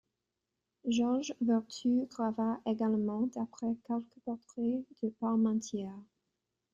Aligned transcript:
George 0.87 1.35
Vertue 1.41 2.07
grava 2.09 2.59
également 2.65 3.27
d'après 3.35 3.75
quelques 3.85 4.19
portraits 4.25 4.83
de 5.03 5.09
Parmentier. 5.09 5.91